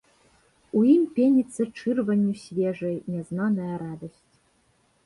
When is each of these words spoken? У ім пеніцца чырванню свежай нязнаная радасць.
У 0.79 0.79
ім 0.93 1.03
пеніцца 1.19 1.61
чырванню 1.79 2.33
свежай 2.45 2.95
нязнаная 3.13 3.73
радасць. 3.85 4.31